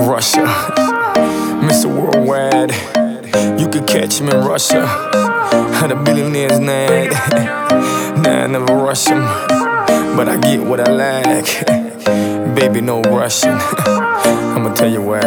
[0.00, 0.44] Russia,
[1.60, 1.86] Mr.
[1.86, 2.72] Worldwide.
[3.60, 4.80] You could catch him in Russia.
[5.88, 7.12] The billionaire's nag.
[8.18, 9.22] Nah, I never rush him.
[10.16, 11.64] But I get what I like.
[12.56, 13.50] Baby, no rushing.
[14.54, 15.20] I'ma tell you why.
[15.20, 15.22] I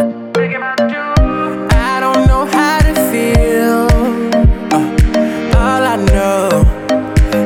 [2.00, 3.88] don't know how to feel.
[4.70, 4.84] Uh,
[5.56, 6.48] all I know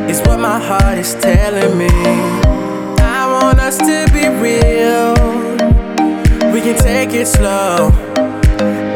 [0.08, 1.88] is what my heart is telling me.
[2.98, 4.06] I want us to
[6.86, 7.90] take it slow.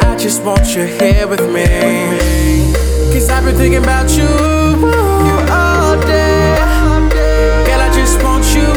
[0.09, 1.67] I just want you here with me.
[3.13, 4.31] Cause I've been thinking about you
[5.51, 6.55] all day.
[7.67, 8.69] Girl, I just want you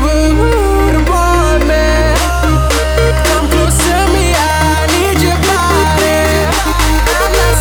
[0.96, 1.90] to want me.
[3.28, 6.20] Come close to me, I need your body.
[7.22, 7.56] I'm not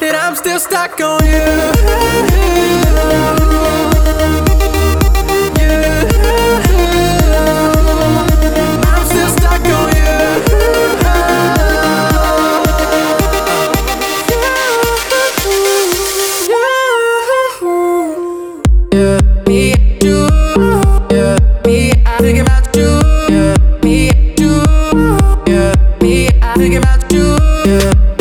[0.00, 2.03] that I'm still stuck on you.
[26.64, 27.36] thinking about you.
[27.66, 28.13] Yeah.